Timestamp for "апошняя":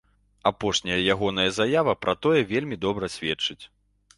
0.49-0.97